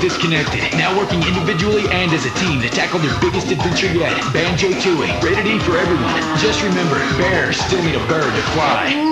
[0.00, 4.68] disconnected, now working individually and as a team to tackle their biggest adventure yet, Banjo
[4.80, 5.22] Tooie.
[5.22, 6.20] Rated E for everyone.
[6.38, 9.05] Just remember, bears still need a bird to fly.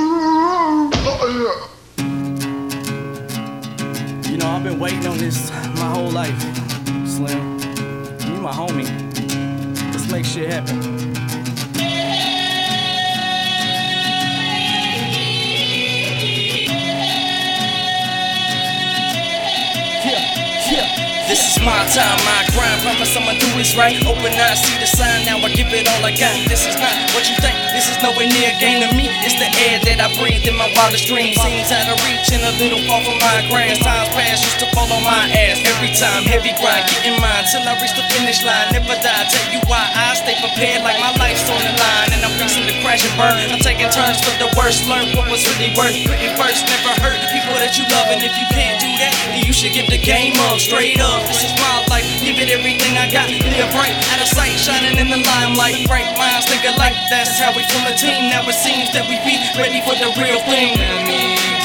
[26.04, 26.36] All I got.
[26.52, 27.56] This is not what you think.
[27.72, 29.08] This is nowhere near game to me.
[29.24, 31.40] It's the air that I breathe in my wildest dreams.
[31.40, 33.80] Seems out of reach and a little far from my grasp.
[33.80, 35.64] Times past used to fall on my ass.
[35.64, 38.76] Every time, heavy grind, getting mine till I reach the finish line.
[38.76, 39.24] Never die.
[39.32, 42.12] Tell you why I stay prepared like my life's on the line.
[42.12, 43.48] And I'm fixing to crash and burn.
[43.48, 44.84] I'm taking turns for the worst.
[44.84, 45.96] Learn what was really worth.
[46.04, 48.12] Putting first, never hurt the people that you love.
[48.12, 50.60] And if you can't do that, then you should give the game up.
[50.60, 52.13] Straight up, this is my life.
[52.24, 53.28] Give it everything I got.
[53.28, 55.86] Live right out of sight, shining in the limelight.
[55.86, 56.96] Bright minds think alike.
[57.10, 58.30] That's how we form a team.
[58.30, 61.63] Now it seems that we be ready for the real thing.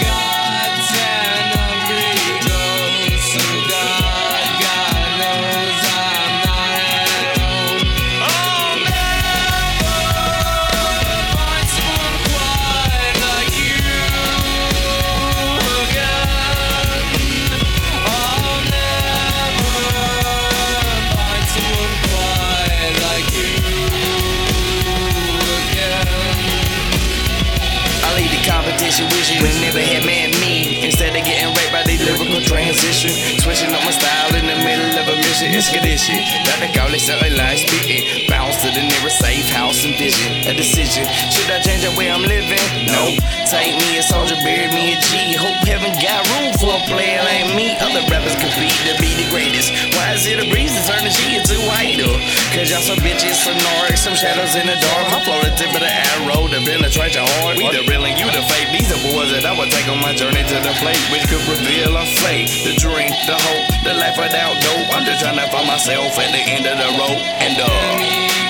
[28.91, 30.83] situation we never had man me.
[30.83, 31.58] Instead of getting
[32.43, 33.11] transition.
[33.39, 35.55] Switching up my style in the middle of a mission.
[35.55, 36.19] Expedition.
[36.43, 38.27] Got the call it something like spitting.
[38.27, 40.43] Bounce to the nearest safe house and vision.
[40.49, 41.07] A decision.
[41.31, 42.59] Should I change the way I'm living?
[42.91, 43.15] No.
[43.47, 45.37] Take me a soldier, bury me a G.
[45.39, 47.77] Hope heaven got room for a player like me.
[47.79, 49.71] Other rappers compete to be the greatest.
[49.95, 52.19] Why is it a breeze to turn the G into idol?
[52.51, 55.05] Cause y'all some bitches, some narcs, some shadows in the dark.
[55.13, 57.57] My flow the tip of the arrow to penetrate your heart.
[57.57, 58.69] We the real and you the fake.
[58.75, 61.41] These are boys that I would take on my journey to the plate, which could
[61.47, 64.95] reveal a our The dream, the hope, the life without dope.
[64.95, 67.17] I'm just trying to find myself at the end of the road.
[67.17, 68.48] And uh.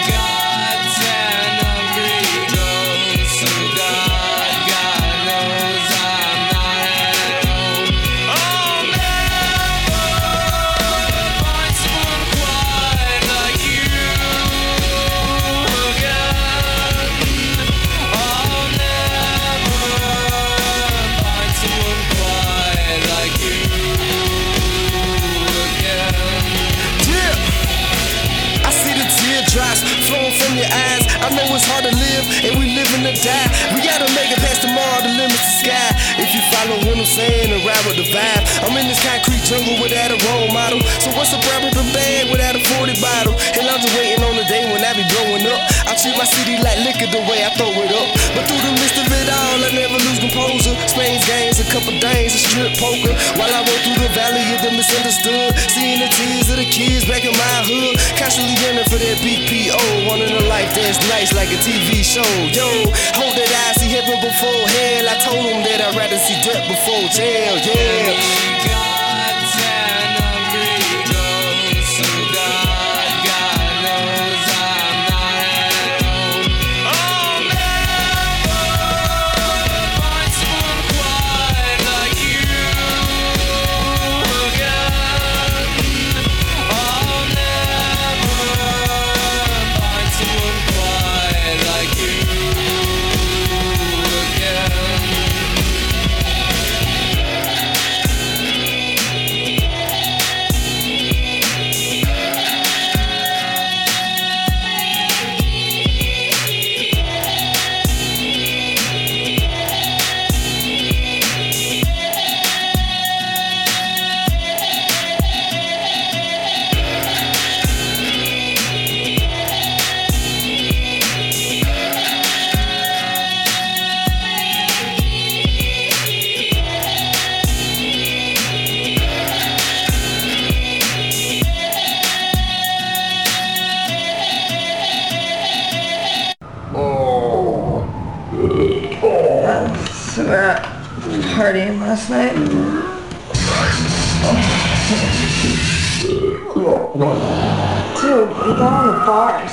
[51.69, 53.13] Couple days of strip poker.
[53.37, 55.53] While I roll through the valley of the misunderstood.
[55.69, 58.01] Seeing the tears of the kids back in my hood.
[58.17, 60.09] Constantly yearning for that BPO.
[60.09, 62.25] Wanting a life that's nice like a TV show.
[62.49, 62.67] Yo,
[63.13, 65.05] hope that I see heaven before hell.
[65.09, 67.55] I told them that I'd rather see death before jail.
[67.61, 68.88] Yeah.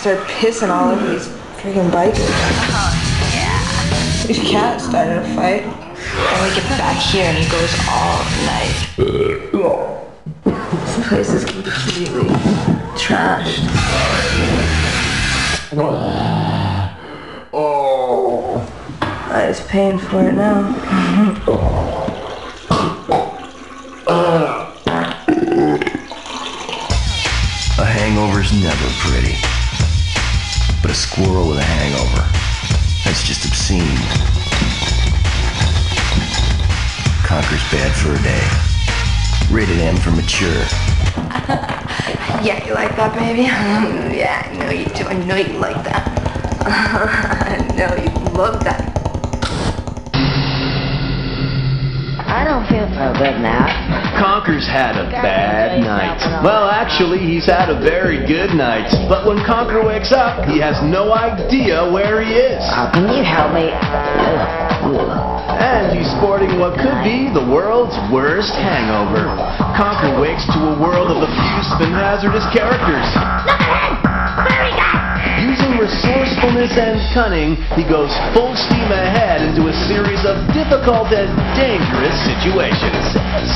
[0.07, 1.27] Started pissing all over these
[1.59, 2.29] freaking bikers.
[4.25, 5.65] These cats started a fight.
[5.65, 8.87] And we get back here and he goes all night.
[10.45, 12.29] This place is completely
[12.95, 13.67] trashed.
[17.53, 18.63] Oh.
[19.03, 20.69] I was paying for it now.
[27.79, 29.56] A hangover's never pretty.
[30.83, 32.23] But a squirrel with a hangover,
[33.05, 33.97] that's just obscene.
[37.25, 38.47] Conquer's bad for a day.
[39.51, 40.65] Rated M for mature.
[42.43, 43.43] Yeah, you like that, baby?
[44.17, 45.05] yeah, I know you do.
[45.05, 46.07] I know you like that.
[46.67, 48.93] I know you love that.
[52.29, 53.86] I don't feel so good now.
[54.17, 56.19] Conker's had a bad night.
[56.43, 58.89] Well, actually, he's had a very good night.
[59.09, 62.65] But when Conker wakes up, he has no idea where he is.
[62.73, 63.69] How can you help me?
[65.57, 69.29] And he's sporting what could be the world's worst hangover.
[69.77, 73.07] Conker wakes to a world of abusive and hazardous characters.
[75.43, 81.29] Using resourcefulness and cunning, he goes full steam ahead into a series of difficult and
[81.59, 83.05] dangerous situations.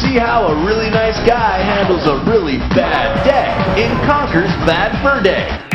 [0.03, 5.23] See how a really nice guy handles a really bad day in Conker's Bad Fur
[5.23, 5.70] Day.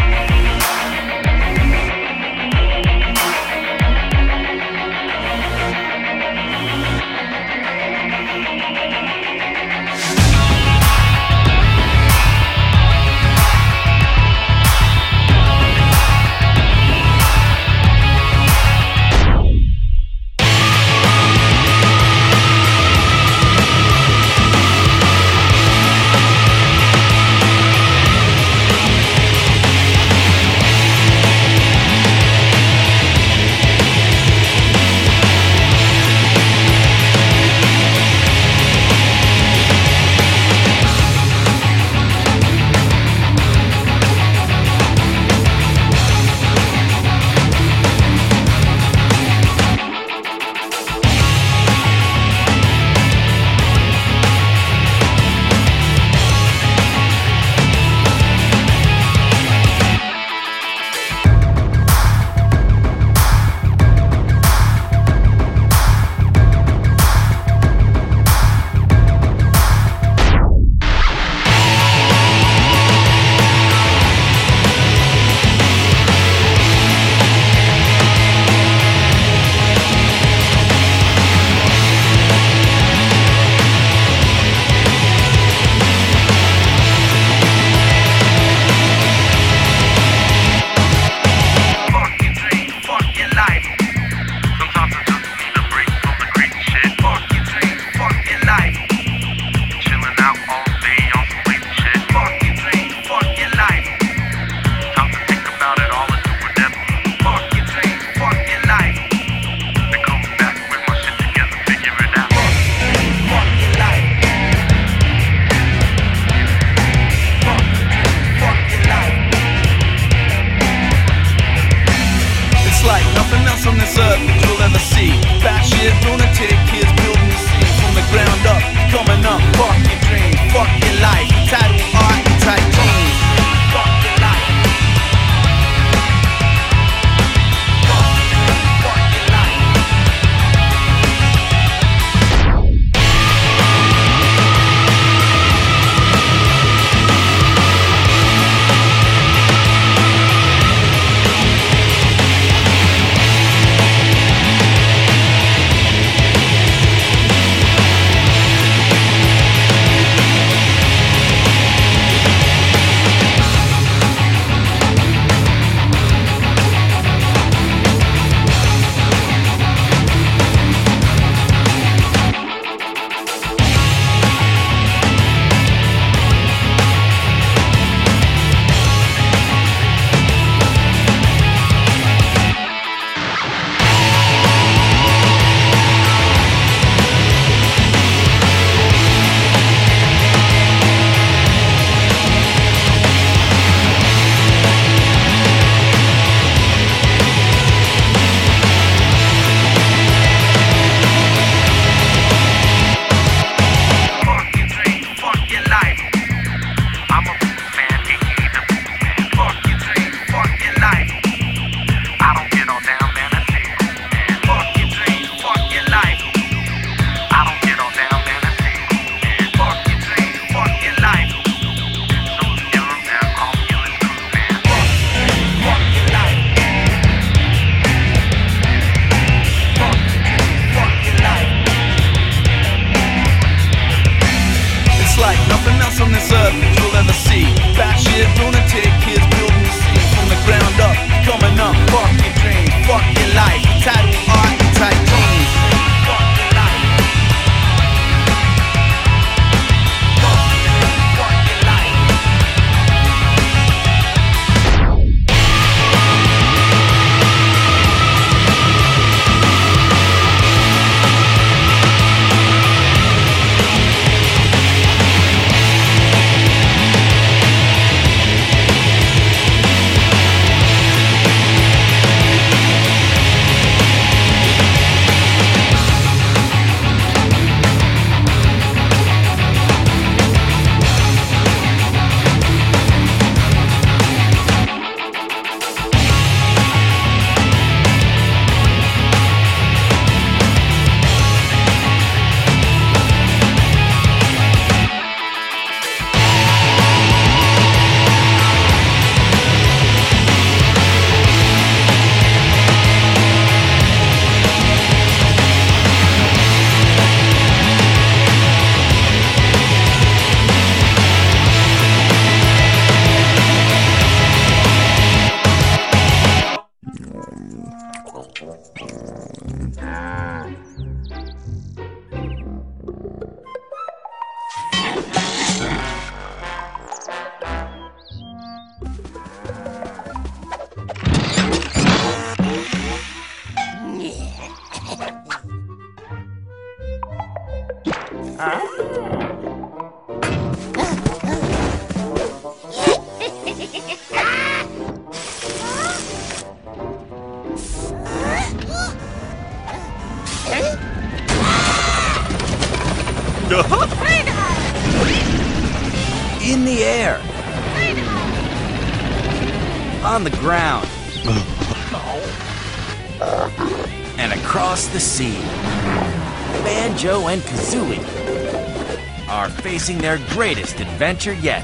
[369.93, 371.63] their greatest adventure yet.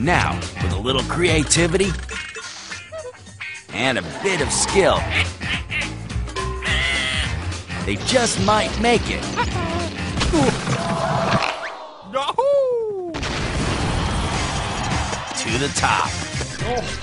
[0.00, 1.90] Now, with a little creativity
[3.74, 4.98] and a bit of skill,
[7.84, 9.22] they just might make it.
[15.36, 16.08] to the top.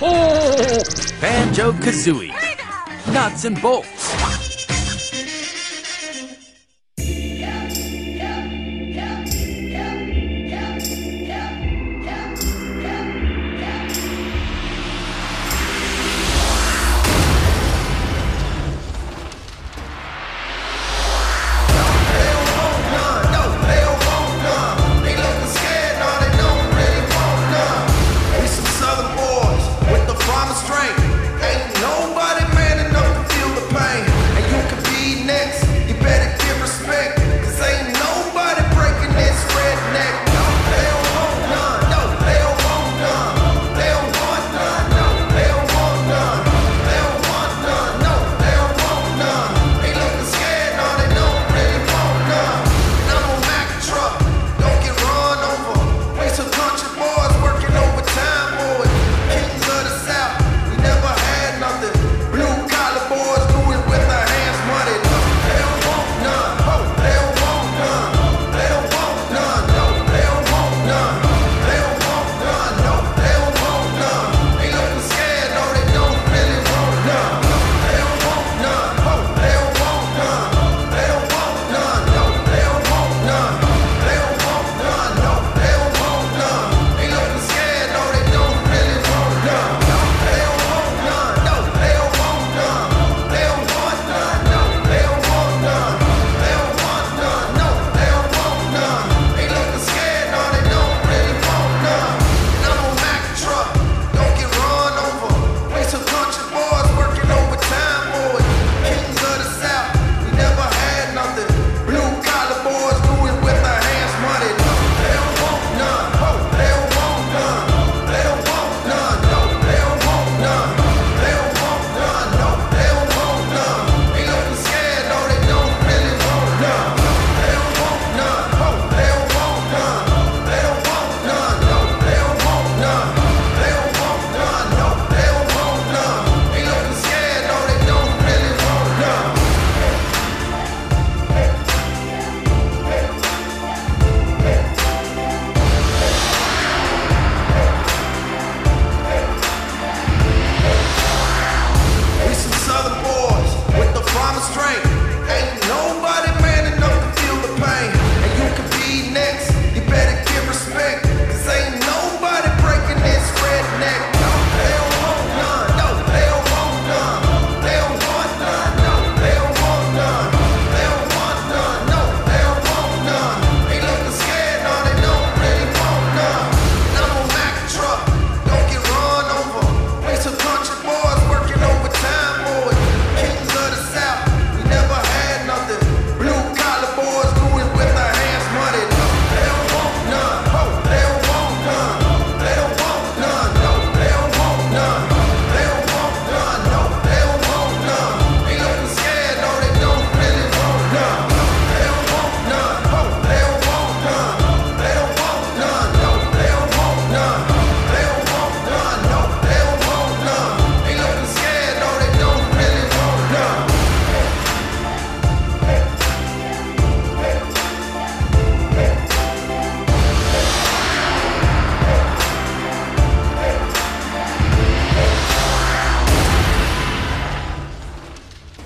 [0.02, 0.82] Oh,
[1.20, 2.34] Banjo Kazooie.
[3.12, 3.95] Nuts and bolts.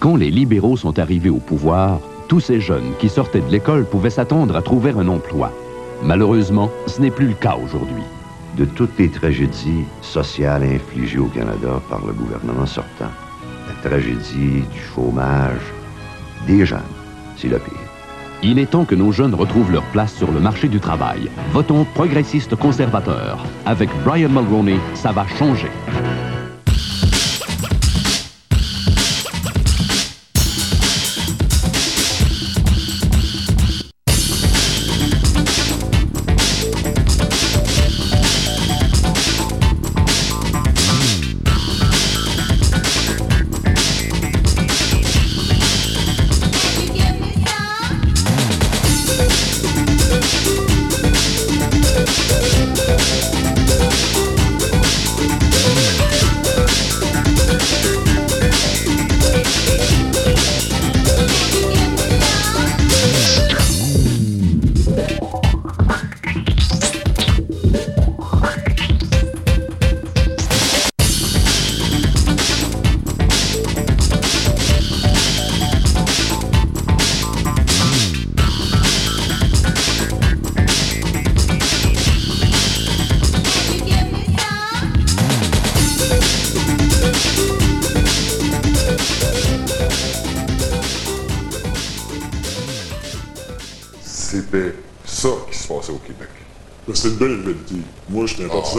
[0.01, 4.09] Quand les libéraux sont arrivés au pouvoir, tous ces jeunes qui sortaient de l'école pouvaient
[4.09, 5.53] s'attendre à trouver un emploi.
[6.03, 8.03] Malheureusement, ce n'est plus le cas aujourd'hui.
[8.57, 13.11] De toutes les tragédies sociales infligées au Canada par le gouvernement sortant,
[13.69, 15.61] la tragédie du chômage
[16.47, 16.81] des jeunes,
[17.37, 17.75] c'est le pire.
[18.43, 21.29] Il est temps que nos jeunes retrouvent leur place sur le marché du travail.
[21.53, 23.45] Votons progressiste conservateur.
[23.67, 25.69] Avec Brian Mulroney, ça va changer.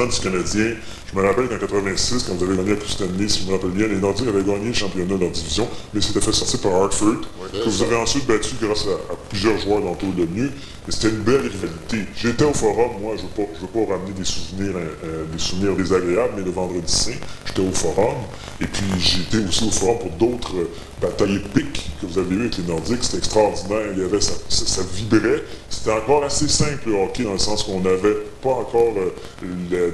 [0.08, 0.76] Du Canadien.
[1.12, 3.72] Je me rappelle qu'en 86, quand vous avez gagné Coupe Stanley, si je me rappelle
[3.72, 6.82] bien, les Nordiques avaient gagné le championnat de leur division, mais c'était fait sortir par
[6.82, 10.50] Hartford, que vous avez ensuite battu grâce à, à plusieurs joueurs dont est devenu.
[10.88, 12.10] Et c'était une belle rivalité.
[12.16, 15.76] J'étais au forum, moi, je ne veux pas ramener des souvenirs, euh, euh, des souvenirs
[15.76, 17.12] désagréables, mais le vendredi saint,
[17.46, 18.16] j'étais au forum.
[18.60, 20.56] Et puis, j'étais aussi au forum pour d'autres
[21.02, 23.04] batailles épiques que vous avez eues avec les Nordiques.
[23.04, 23.88] C'était extraordinaire.
[23.96, 25.44] Il y avait, ça, ça- ça vibrait.
[25.70, 29.12] C'était encore assez simple le hockey dans le sens qu'on n'avait pas encore euh,
[29.72, 29.90] la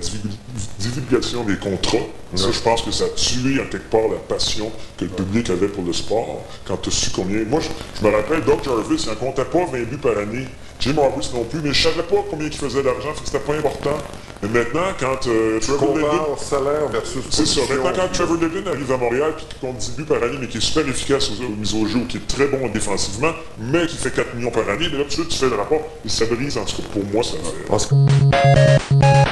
[0.79, 1.97] divulgation des contrats.
[2.35, 5.49] Ça, je pense que ça a tué en quelque part la passion que le public
[5.49, 6.43] avait pour le sport.
[6.65, 7.43] Quand tu as su combien...
[7.45, 7.69] Moi, je,
[8.01, 10.45] je me rappelle, Doc Jarvis, il n'en comptait pas 20 buts par année.
[10.79, 13.53] Jim Harvis non plus, mais je savais pas combien il faisait d'argent, que c'était pas
[13.53, 13.97] important.
[14.43, 15.93] Mais maintenant, quand euh, Trevor.
[15.93, 17.61] Compare salaire versus C'est ça.
[17.61, 20.47] Maintenant, quand Trevor Linden arrive à Montréal, puis qui compte 10 buts par année, mais
[20.47, 23.87] qui est super efficace aux, aux mises au jeu, qui est très bon défensivement, mais
[23.87, 25.81] qui fait 4 millions par année, mais là, suite, tu fais le rapport.
[26.05, 27.95] Et ça brise, en tout cas, pour moi, ça fait...
[28.97, 29.26] They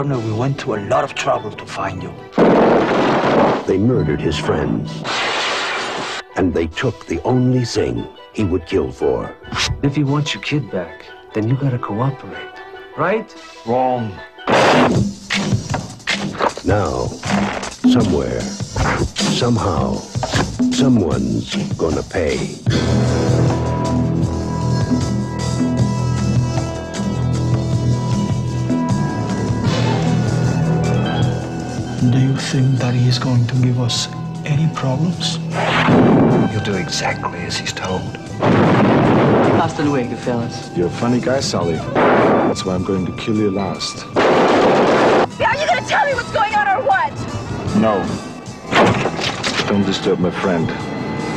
[0.00, 2.14] Colonel, we went to a lot of trouble to find you.
[3.66, 4.90] They murdered his friends.
[6.36, 9.36] And they took the only thing he would kill for.
[9.82, 12.56] If you want your kid back, then you gotta cooperate.
[12.96, 13.28] Right?
[13.66, 14.10] Wrong.
[16.64, 17.08] Now,
[17.92, 19.96] somewhere, somehow,
[20.72, 22.56] someone's gonna pay.
[32.50, 34.08] Think that he is going to give us
[34.44, 35.38] any problems?
[36.52, 38.16] You'll do exactly as he's told.
[39.62, 40.68] Hasta luego, fellas.
[40.76, 41.76] You're a funny guy, Sally.
[41.94, 44.04] That's why I'm going to kill you last.
[44.16, 47.12] Are you gonna tell me what's going on or what?
[47.76, 48.02] No.
[49.68, 50.68] Don't disturb my friend.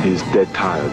[0.02, 0.90] He's dead tired.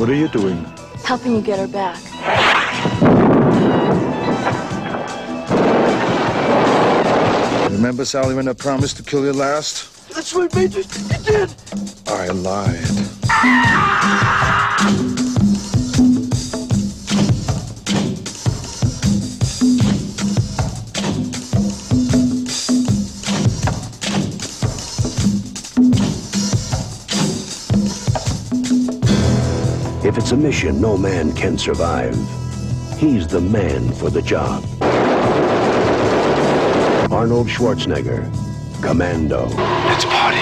[0.00, 0.64] What are you doing?
[1.04, 2.07] Helping you get her back.
[7.88, 10.10] Remember, Sally, when I promised to kill you last?
[10.14, 11.54] That's what made you you did.
[12.06, 12.84] I lied.
[30.04, 32.14] If it's a mission no man can survive,
[32.98, 34.77] he's the man for the job.
[37.18, 38.22] Arnold Schwarzenegger,
[38.80, 39.48] Commando.
[39.88, 40.38] Let's party.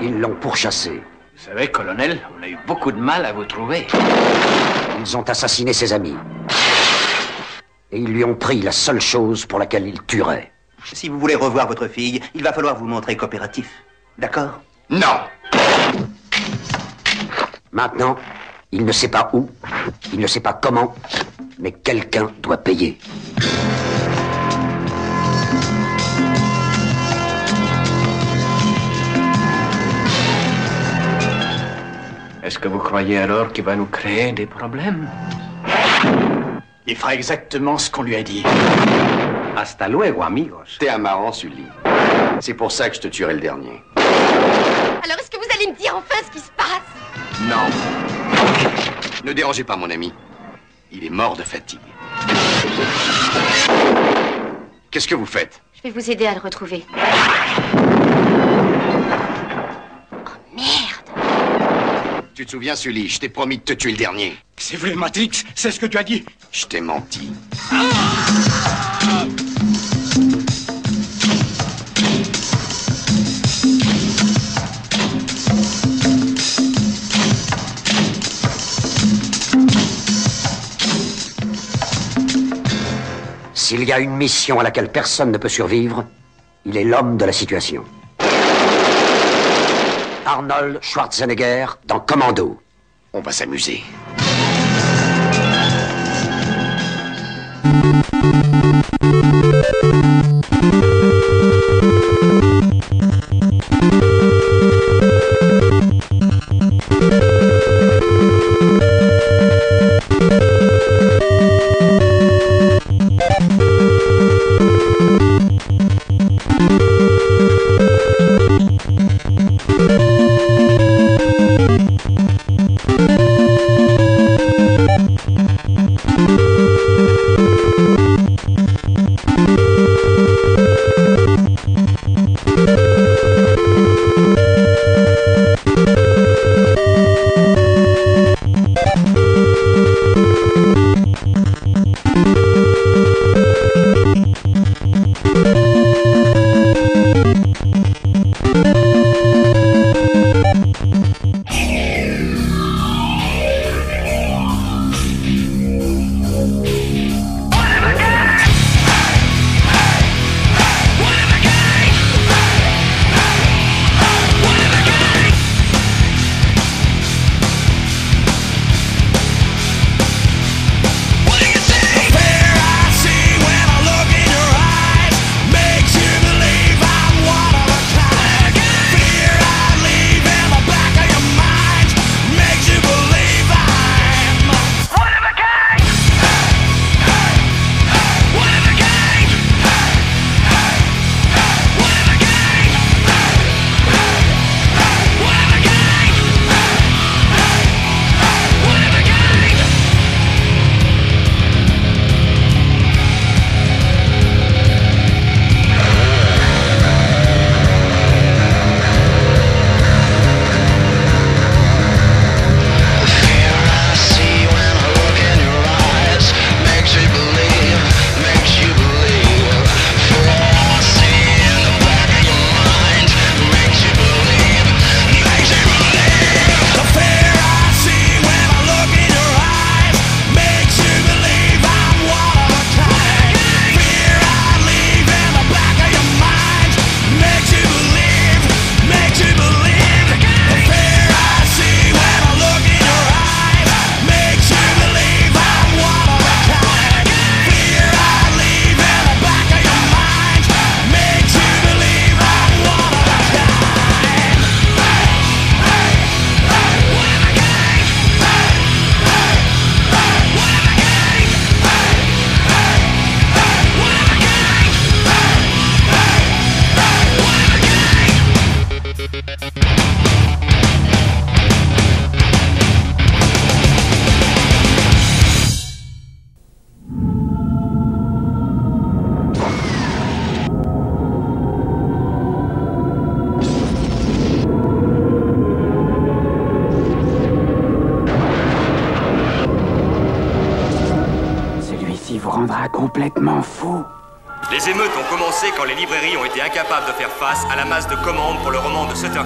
[0.00, 1.02] Ils l'ont pourchassé.
[1.36, 3.86] Vous savez, colonel, on a eu beaucoup de mal à vous trouver.
[4.98, 6.16] Ils ont assassiné ses amis.
[7.92, 10.50] Et ils lui ont pris la seule chose pour laquelle il tuerait.
[10.94, 13.70] Si vous voulez revoir votre fille, il va falloir vous montrer coopératif.
[14.16, 14.62] D'accord?
[14.88, 15.28] Non
[17.72, 18.16] Maintenant,
[18.72, 19.48] il ne sait pas où,
[20.12, 20.92] il ne sait pas comment,
[21.58, 22.98] mais quelqu'un doit payer.
[32.42, 35.08] Est-ce que vous croyez alors qu'il va nous créer des problèmes?
[36.88, 38.42] Il fera exactement ce qu'on lui a dit.
[39.56, 40.78] Hasta luego, amigos.
[40.80, 41.66] T'es un marrant, Sully.
[42.40, 43.84] C'est pour ça que je te tuerai le dernier.
[43.94, 47.29] Alors est-ce que vous allez me dire enfin ce qui se passe?
[47.48, 47.66] Non.
[49.24, 50.12] Ne dérangez pas mon ami.
[50.92, 51.80] Il est mort de fatigue.
[54.90, 55.62] Qu'est-ce que vous faites?
[55.76, 56.84] Je vais vous aider à le retrouver.
[62.34, 64.34] Tu te souviens, Sully, je t'ai promis de te tuer le dernier.
[64.56, 66.24] C'est vrai, Matrix, c'est ce que tu as dit.
[66.52, 67.30] Je t'ai menti.
[83.70, 86.04] S'il y a une mission à laquelle personne ne peut survivre,
[86.64, 87.84] il est l'homme de la situation.
[90.26, 92.60] Arnold Schwarzenegger dans Commando.
[93.12, 93.84] On va s'amuser.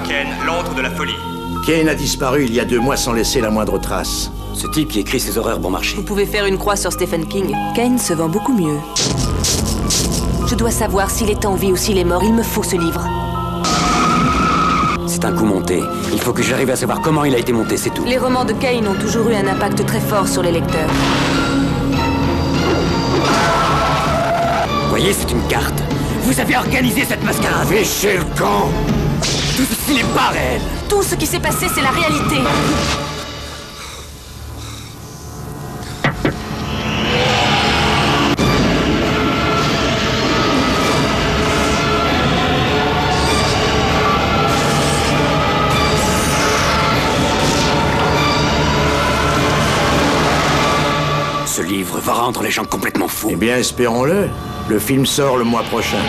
[0.05, 1.14] Kane, L'antre de la folie.
[1.67, 4.31] Kane a disparu il y a deux mois sans laisser la moindre trace.
[4.53, 5.97] Ce type qui écrit ses horreurs bon marché.
[5.97, 7.55] Vous pouvez faire une croix sur Stephen King.
[7.75, 8.79] Kane se vend beaucoup mieux.
[10.47, 12.23] Je dois savoir s'il est en vie ou s'il est mort.
[12.23, 13.09] Il me faut ce livre.
[15.07, 15.83] C'est un coup monté.
[16.12, 18.05] Il faut que j'arrive à savoir comment il a été monté, c'est tout.
[18.05, 20.90] Les romans de Kane ont toujours eu un impact très fort sur les lecteurs.
[24.83, 25.83] Vous voyez, c'est une carte.
[26.25, 27.69] Vous avez organisé cette mascarade.
[27.69, 28.69] Fichez le camp
[29.57, 30.61] Tout ceci n'est pas réel.
[30.88, 32.40] Tout ce qui s'est passé, c'est la réalité.
[51.47, 53.29] Ce livre va rendre les gens complètement fous.
[53.31, 54.29] Eh bien, espérons-le.
[54.69, 56.03] Le film sort le mois prochain.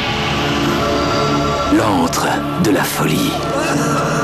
[1.77, 2.27] L'antre
[2.63, 4.14] de la folie.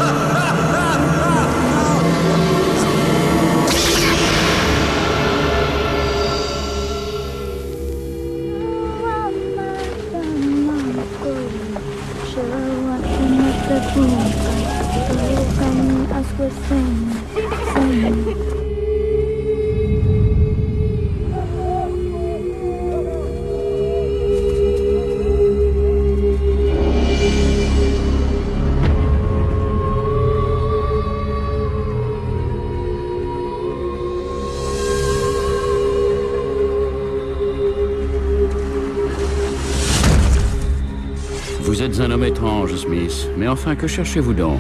[43.38, 44.60] Mais enfin, que cherchez-vous donc?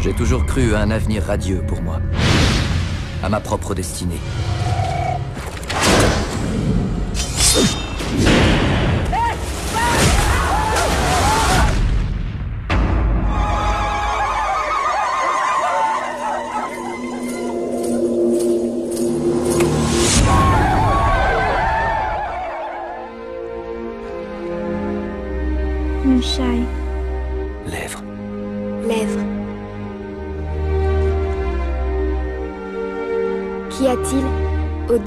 [0.00, 2.00] J'ai toujours cru à un avenir radieux pour moi.
[3.22, 4.20] À ma propre destinée.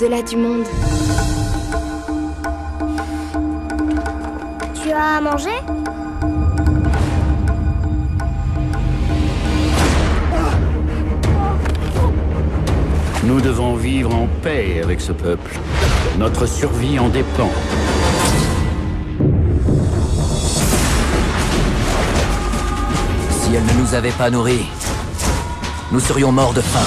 [0.01, 0.65] Au-delà du monde
[4.81, 5.49] Tu as à manger?
[13.23, 15.59] Nous devons vivre en paix avec ce peuple.
[16.17, 17.51] Notre survie en dépend.
[23.29, 24.65] Si elle ne nous avait pas nourris,
[25.91, 26.79] nous serions morts de faim.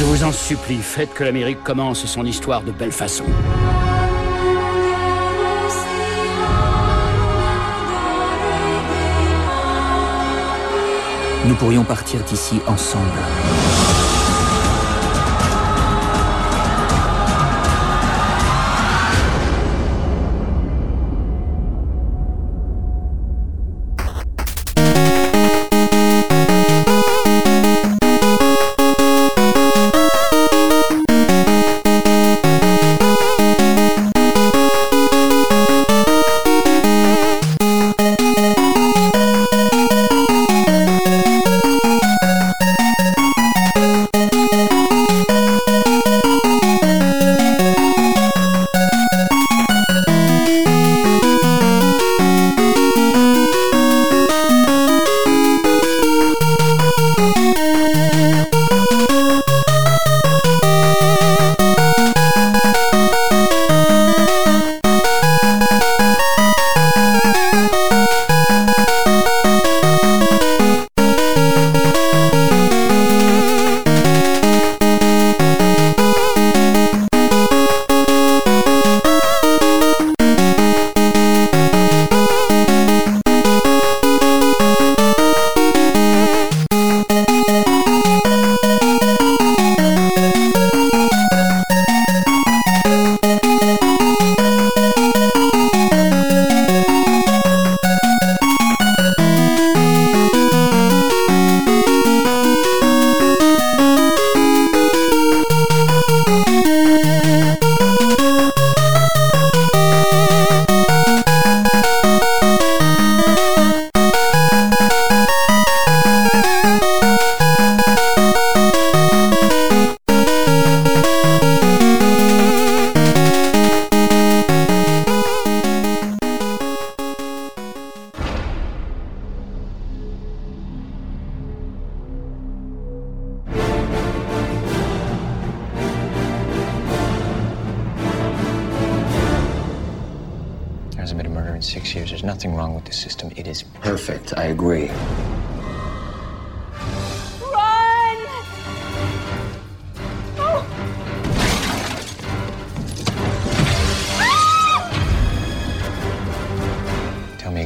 [0.00, 3.26] Je vous en supplie, faites que l'Amérique commence son histoire de belle façon.
[11.44, 13.10] Nous pourrions partir d'ici ensemble.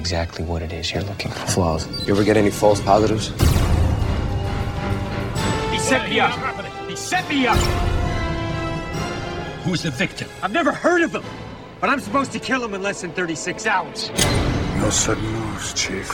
[0.05, 1.46] Exactly what it is you're looking for.
[1.46, 2.07] Flaws.
[2.07, 3.28] You ever get any false positives?
[5.72, 6.34] He set me up.
[6.86, 7.57] He set me up.
[9.64, 10.28] Who's the victim?
[10.42, 11.24] I've never heard of him.
[11.80, 14.11] But I'm supposed to kill him in less than 36 hours.
[14.76, 16.11] No sudden moves, Chief.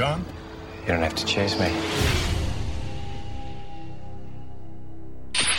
[0.00, 0.24] John?
[0.86, 1.66] You don't have to chase me.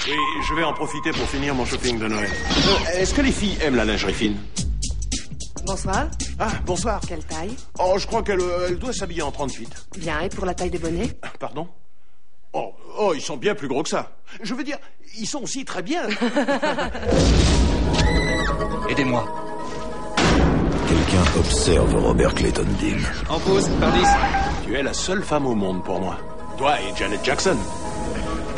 [0.08, 0.16] Oui,
[0.50, 2.28] je vais en profiter pour finir mon shopping de Noël.
[2.28, 4.38] Euh, Est-ce que les filles aiment la lingerie fine?
[5.64, 6.08] Bonsoir.
[6.39, 7.00] Ah, bonsoir.
[7.08, 7.56] Quelle taille?
[7.78, 9.70] Oh, je crois qu'elle euh, elle doit s'habiller en 38.
[10.00, 11.68] Bien, et pour la taille des bonnets Pardon?
[12.54, 14.12] Oh, oh, ils sont bien plus gros que ça.
[14.42, 14.80] Je veux dire,
[15.20, 16.02] ils sont aussi très bien.
[18.89, 19.41] Aidez-moi.
[20.92, 22.98] Quelqu'un observe Robert Clayton Dean.
[23.30, 24.06] En pause, Pardis.
[24.66, 26.18] Tu es la seule femme au monde pour moi.
[26.58, 27.56] Toi et Janet Jackson.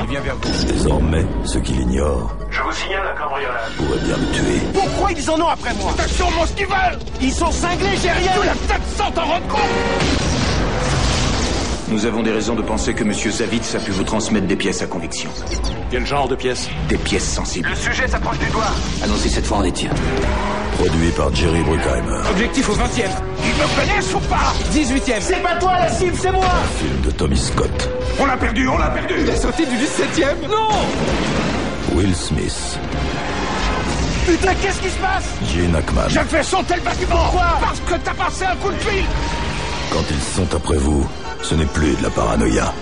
[0.00, 0.66] Il vient vers vous.
[0.66, 3.70] Désormais, ceux qui l'ignorent Je vous signale la cambriolage.
[3.76, 4.60] pourraient bien me tuer.
[4.74, 5.92] Pourquoi ils en ont après moi?
[5.96, 9.26] C'est sûrement ce qu'ils veulent Ils sont cinglés, j'ai rien Tu l'as peut-être sans t'en
[9.26, 9.60] rendre compte
[11.90, 14.82] Nous avons des raisons de penser que Monsieur Zavitz a pu vous transmettre des pièces
[14.82, 15.30] à conviction.
[15.92, 17.68] Quel genre de pièce Des pièces sensibles.
[17.68, 18.72] Le sujet s'approche du doigt.
[19.04, 19.86] Allons-y cette fois en est.
[20.80, 22.22] Produit par Jerry Bruckheimer.
[22.30, 23.04] Objectif au 20e.
[23.44, 25.20] Ils me connaissent ou pas 18e.
[25.20, 26.46] C'est pas toi la cible, c'est moi
[26.78, 27.90] Film de Tommy Scott.
[28.18, 30.70] On l'a perdu, on l'a perdu Il a sauté du 17e Non
[31.94, 32.78] Will Smith.
[34.26, 36.08] Putain, qu'est-ce qui se passe Gene Hackman.
[36.08, 39.04] Je fais sauter le bâtiment Pourquoi Parce que t'as passé un coup de fil
[39.92, 41.06] Quand ils sont après vous,
[41.42, 42.72] ce n'est plus de la paranoïa.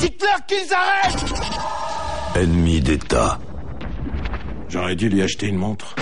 [0.00, 1.24] Dites-leur qu'ils arrêtent
[2.34, 3.38] Ennemi d'État.
[4.68, 5.94] J'aurais dû lui acheter une montre.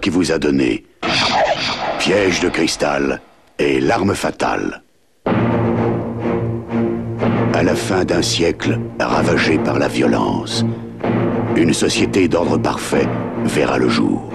[0.00, 0.84] Qui vous a donné
[1.98, 3.20] Piège de cristal
[3.58, 4.82] et L'arme fatale.
[7.54, 10.64] À la fin d'un siècle ravagé par la violence,
[11.56, 13.08] une société d'ordre parfait
[13.44, 14.30] verra le jour.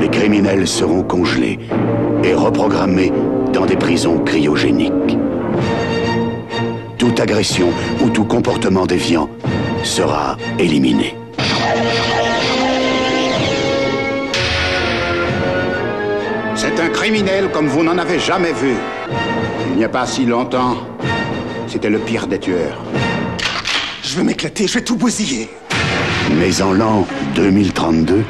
[0.00, 1.58] Les criminels seront congelés
[2.24, 3.12] et reprogrammés
[3.52, 5.17] dans des prisons cryogéniques.
[7.08, 9.30] Toute agression ou tout comportement déviant
[9.82, 11.16] sera éliminé.
[16.54, 18.74] C'est un criminel comme vous n'en avez jamais vu.
[19.70, 20.76] Il n'y a pas si longtemps,
[21.66, 22.78] c'était le pire des tueurs.
[24.02, 25.48] Je vais m'éclater, je vais tout bousiller.
[26.38, 28.22] Mais en l'an 2032,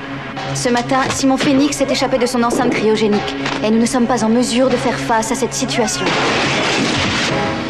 [0.55, 4.23] Ce matin, Simon Phoenix s'est échappé de son enceinte cryogénique et nous ne sommes pas
[4.23, 6.05] en mesure de faire face à cette situation.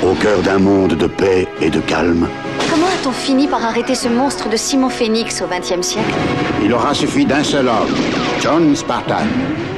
[0.03, 2.29] Au cœur d'un monde de paix et de calme,
[2.71, 6.15] Comment a-t-on fini par arrêter ce monstre de Simon Phoenix au XXe siècle?
[6.63, 7.95] Il aura suffi d'un seul homme,
[8.41, 9.27] John Spartan,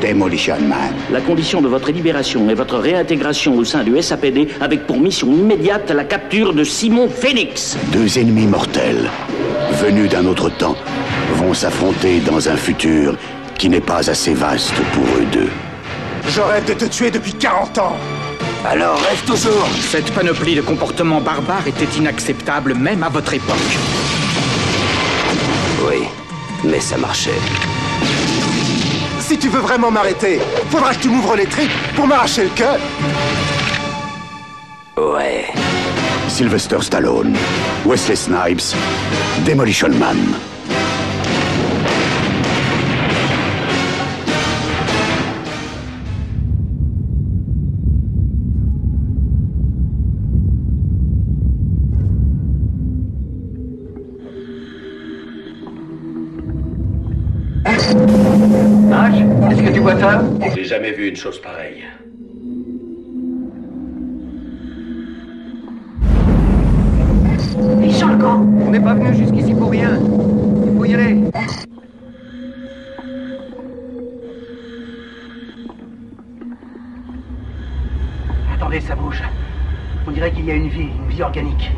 [0.02, 0.92] Demolition Man.
[1.12, 5.28] La condition de votre libération et votre réintégration au sein du SAPD avec pour mission
[5.28, 7.76] immédiate la capture de Simon Phoenix.
[7.92, 9.08] deux ennemis mortels,
[9.74, 10.76] venus d'un autre temps,
[11.34, 13.16] vont s'affronter dans un futur
[13.56, 15.50] qui n'est pas assez vaste pour eux deux.
[16.28, 17.96] Je rêve de te tuer depuis 40 ans
[18.68, 23.56] Alors rêve toujours Cette panoplie de comportements barbares était inacceptable même à votre époque.
[25.88, 26.06] Oui,
[26.64, 27.40] mais ça marchait.
[29.18, 30.40] Si tu veux vraiment m'arrêter,
[30.70, 32.78] faudra que tu m'ouvres les tripes pour m'arracher le cœur
[34.98, 35.46] Ouais.
[36.28, 37.34] Sylvester Stallone,
[37.86, 38.74] Wesley Snipes,
[39.46, 40.18] Demolition Man.
[60.80, 61.84] Jamais vu une chose pareille.
[67.92, 69.98] Sont le camp On n'est pas venu jusqu'ici pour rien.
[70.64, 71.22] Il faut y aller.
[78.54, 79.22] Attendez, ça bouge.
[80.06, 81.70] On dirait qu'il y a une vie, une vie organique.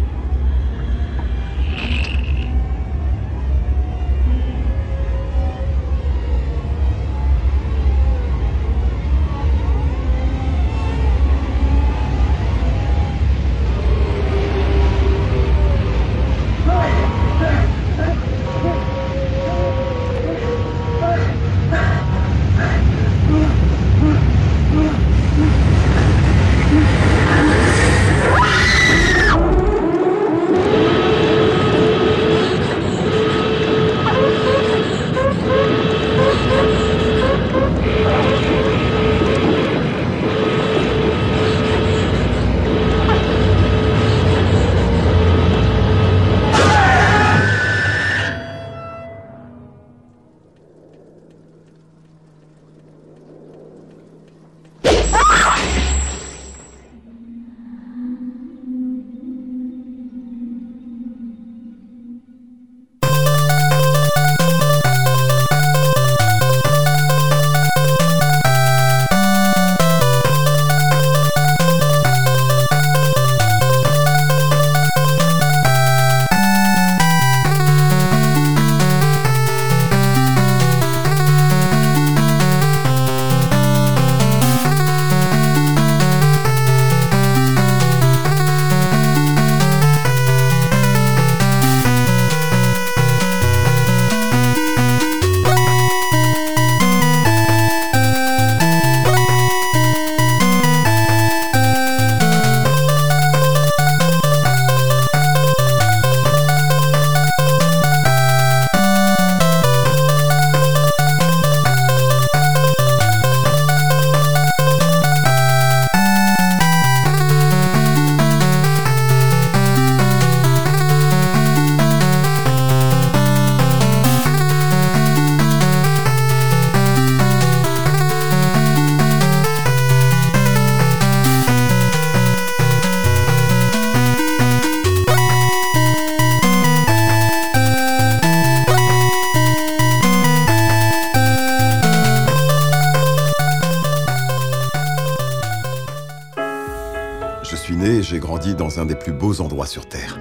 [149.41, 150.19] Endroits sur Terre.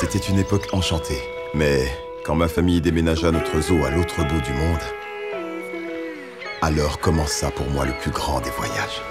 [0.00, 1.20] C'était une époque enchantée,
[1.54, 1.88] mais
[2.24, 4.78] quand ma famille déménagea notre zoo à l'autre bout du monde,
[6.62, 9.02] alors commença pour moi le plus grand des voyages.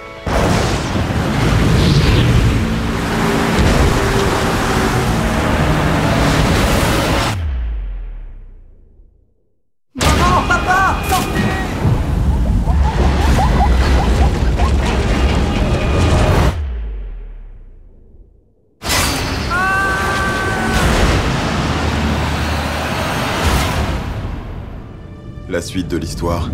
[25.68, 26.50] Suite de l'histoire,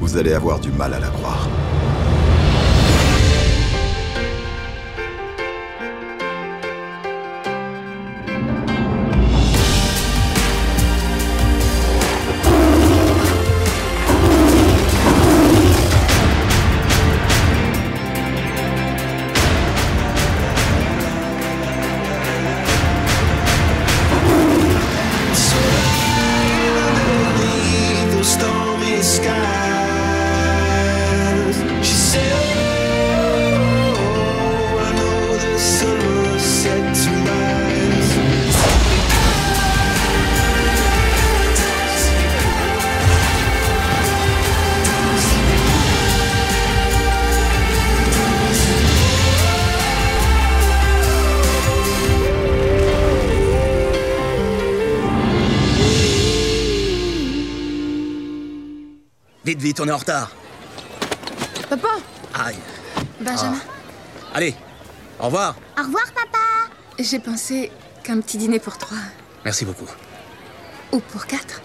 [0.00, 1.33] vous allez avoir du mal à la croire.
[59.94, 60.30] En retard.
[61.70, 61.88] Papa
[62.34, 62.56] Aïe.
[63.20, 63.60] Benjamin
[64.34, 64.54] Allez,
[65.20, 65.54] au revoir.
[65.78, 66.38] Au revoir, papa
[66.98, 67.70] J'ai pensé
[68.02, 68.98] qu'un petit dîner pour trois.
[69.44, 69.86] Merci beaucoup.
[70.92, 71.62] Ou pour quatre.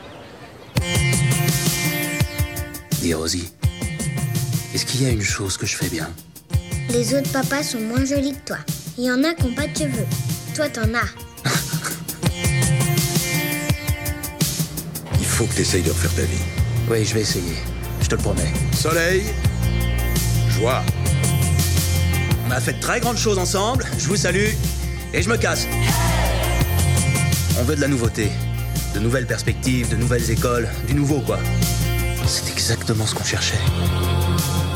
[3.02, 3.52] Dis Rosie,
[4.76, 6.08] est-ce qu'il y a une chose que je fais bien?
[6.90, 8.58] Les autres papas sont moins jolis que toi.
[8.98, 10.06] Il y en a qui n'ont pas de cheveux.
[10.56, 11.10] Toi, t'en as.
[15.20, 16.44] Il faut que tu essayes de refaire ta vie.
[16.90, 17.56] Oui, je vais essayer.
[18.10, 18.52] Je te le promets.
[18.74, 19.24] Soleil,
[20.50, 20.82] joie.
[22.48, 23.86] On a fait de très grandes choses ensemble.
[24.00, 24.48] Je vous salue
[25.14, 25.68] et je me casse.
[27.60, 28.32] On veut de la nouveauté,
[28.96, 31.38] de nouvelles perspectives, de nouvelles écoles, du nouveau quoi.
[32.26, 33.60] C'est exactement ce qu'on cherchait.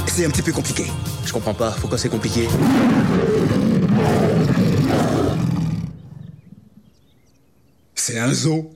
[0.06, 0.86] C'est un petit peu compliqué.
[1.26, 1.72] Je comprends pas.
[1.82, 2.48] Pourquoi c'est compliqué
[7.96, 8.70] C'est un zoo.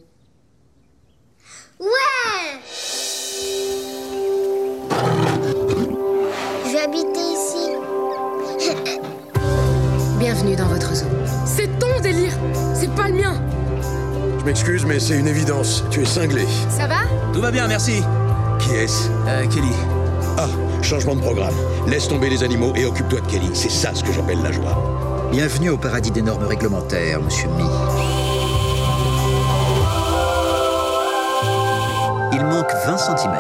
[10.48, 11.08] Bienvenue dans votre zoo.
[11.46, 12.32] C'est ton délire
[12.74, 13.34] C'est pas le mien
[14.40, 15.84] Je m'excuse, mais c'est une évidence.
[15.92, 16.46] Tu es cinglé.
[16.70, 17.00] Ça va?
[17.34, 18.02] Tout va bien, merci.
[18.60, 19.10] Qui est-ce?
[19.28, 19.74] Euh, Kelly.
[20.38, 20.48] Ah,
[20.82, 21.54] changement de programme.
[21.88, 23.50] Laisse tomber les animaux et occupe-toi de Kelly.
[23.54, 25.30] C'est ça ce que j'appelle la joie.
[25.32, 27.66] Bienvenue au paradis des normes réglementaires, monsieur Mi.
[32.32, 33.36] Il manque 20 cm.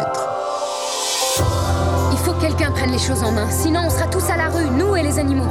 [2.11, 4.49] Il faut que quelqu'un prenne les choses en main, sinon on sera tous à la
[4.49, 5.47] rue, nous et les animaux.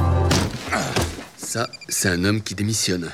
[0.69, 1.06] Ça,
[1.89, 3.09] c'est un homme qui démissionne.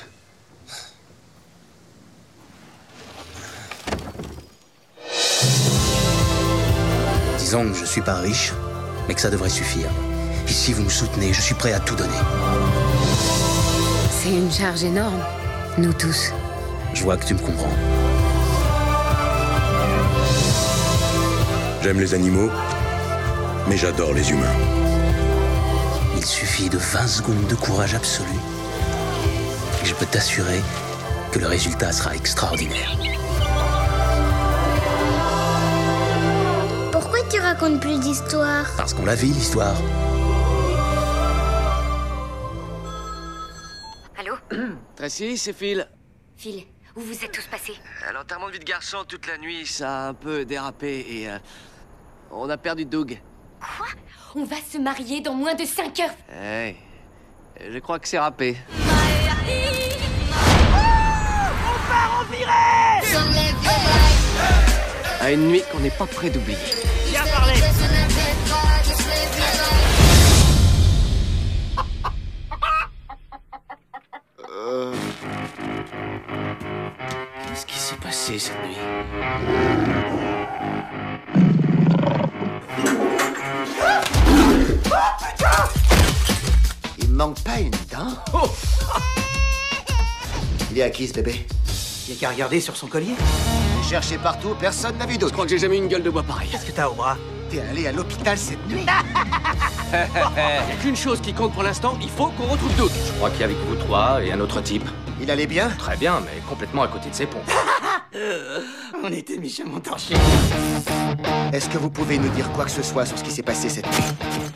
[7.38, 8.52] Disons que je suis pas riche,
[9.06, 9.88] mais que ça devrait suffire.
[10.48, 12.10] Et si vous me soutenez, je suis prêt à tout donner.
[14.10, 15.22] C'est une charge énorme,
[15.78, 16.32] nous tous.
[16.94, 17.72] Je vois que tu me comprends.
[21.82, 22.50] J'aime les animaux,
[23.68, 24.56] mais j'adore les humains.
[26.16, 28.38] Il suffit de 20 secondes de courage absolu.
[29.84, 30.62] Et je peux t'assurer
[31.30, 32.96] que le résultat sera extraordinaire.
[36.90, 38.64] Pourquoi tu racontes plus d'histoires?
[38.78, 39.74] Parce qu'on la vit, l'histoire.
[44.16, 44.36] Allô?
[44.96, 45.86] Tracy, c'est Phil.
[46.34, 46.64] Phil,
[46.96, 47.74] où vous êtes tous passés?
[48.08, 51.28] À l'enterrement de vie de garçon, toute la nuit, ça a un peu dérapé et...
[51.28, 51.38] euh,
[52.30, 53.20] on a perdu Doug.
[53.60, 53.88] Quoi?
[54.34, 56.76] On va se marier dans moins de 5 heures Hey,
[57.70, 58.56] je crois que c'est râpé.
[61.66, 62.84] On part en virée
[65.20, 66.58] À une nuit qu'on n'est pas prêt d'oublier.
[67.10, 67.54] Bien parlé
[77.48, 78.76] Qu'est-ce qui s'est passé cette nuit?
[86.98, 88.14] Il me manque pas une dent
[90.74, 91.46] Il est à qui ce bébé
[92.08, 93.14] Il y a qu'à regarder sur son collier.
[93.80, 95.32] J'ai cherché partout, personne n'a vu Je d'autre.
[95.32, 96.48] crois que j'ai jamais eu une gueule de bois pareille.
[96.50, 97.16] Qu'est-ce que t'as au bras
[97.48, 98.84] T'es allé à l'hôpital cette nuit
[99.92, 99.96] Il
[100.66, 102.90] n'y a qu'une chose qui compte pour l'instant, il faut qu'on retrouve Doug.
[103.06, 104.84] Je crois qu'il y a avec vous trois et un autre type.
[105.20, 107.48] Il allait bien Très bien, mais complètement à côté de ses pompes.
[109.04, 110.14] On était méchamment torchés.
[111.52, 113.68] Est-ce que vous pouvez nous dire quoi que ce soit sur ce qui s'est passé
[113.68, 114.04] cette nuit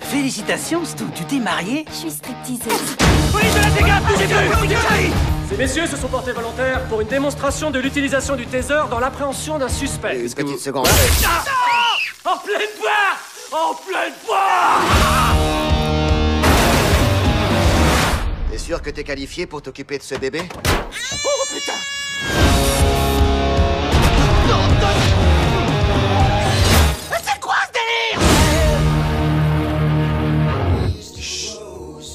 [0.01, 2.97] Félicitations, Stu, tu t'es marié Je suis stripteaseuse.
[3.31, 4.09] Police de la dégâts,
[4.59, 8.83] bougez plus Ces messieurs se sont portés volontaires pour une démonstration de l'utilisation du taser
[8.91, 10.21] dans l'appréhension d'un suspect.
[10.21, 10.87] Une petite seconde.
[12.25, 13.19] En pleine poire
[13.51, 14.83] En pleine poire
[18.51, 20.43] T'es sûr que t'es qualifié pour t'occuper de ce bébé?
[20.53, 21.73] Oh putain!
[27.25, 28.21] C'est quoi ce délire?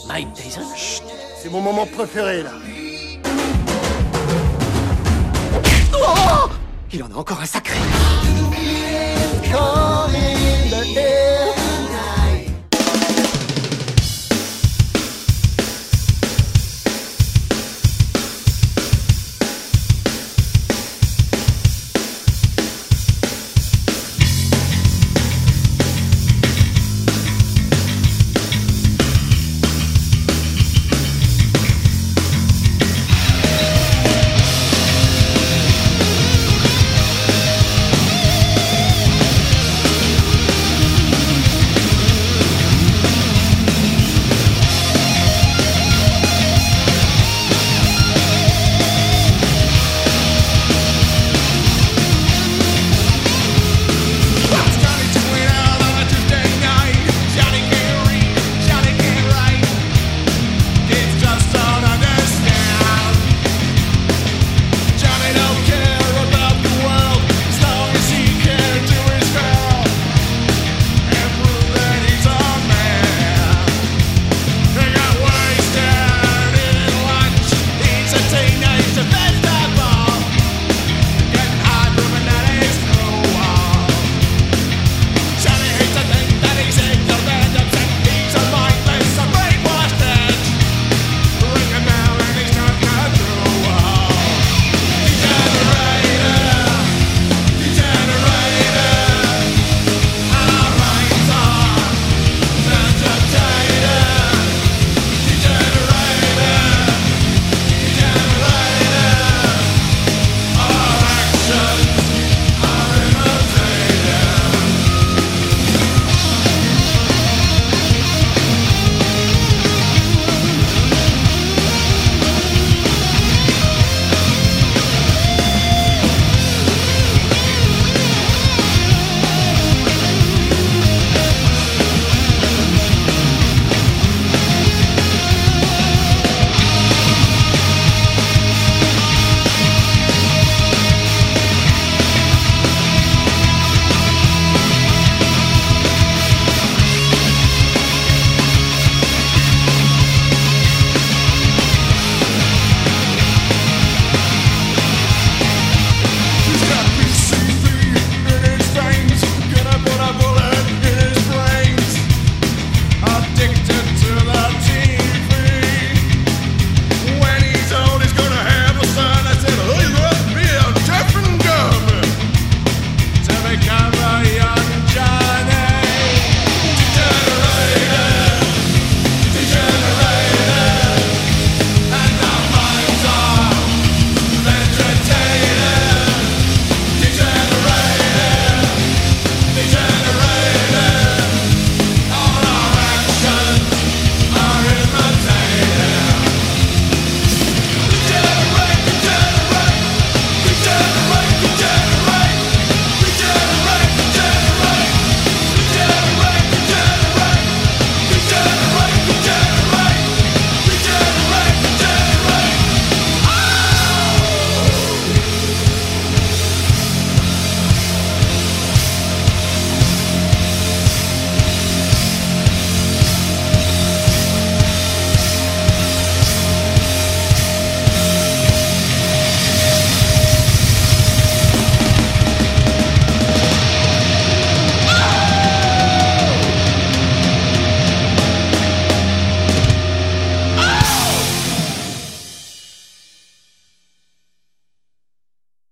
[0.08, 0.62] Mike Tyson?
[1.42, 2.52] C'est mon moment préféré là.
[6.90, 7.70] 色の工作